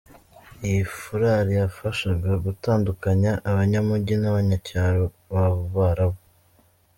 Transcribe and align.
Iyi 0.67 0.81
foulard 0.97 1.47
yafashaga 1.59 2.31
gutandukanya 2.45 3.31
abanyamujyi 3.49 4.15
n’abanyacyaro 4.19 5.03
b’abarabu. 5.31 6.19